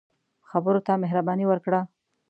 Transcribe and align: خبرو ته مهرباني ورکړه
خبرو 0.49 0.79
ته 0.87 0.93
مهرباني 1.03 1.45
ورکړه 1.47 1.81